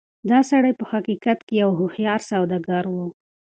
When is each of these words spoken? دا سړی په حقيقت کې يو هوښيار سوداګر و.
دا 0.29 0.39
سړی 0.51 0.73
په 0.79 0.85
حقيقت 0.91 1.39
کې 1.47 1.55
يو 1.63 1.69
هوښيار 1.79 2.21
سوداګر 2.31 2.83
و. 2.93 2.95